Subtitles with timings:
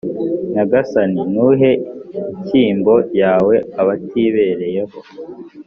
[0.53, 1.71] nyagasani, ntuhe
[2.29, 4.97] inshyimbo yawe abatibereyeho